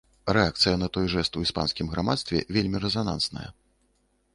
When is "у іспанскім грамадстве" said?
1.41-2.45